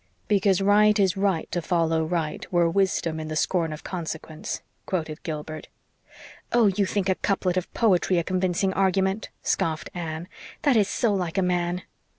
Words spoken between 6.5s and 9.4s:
"Oh, you think a couplet of poetry a convincing argument!"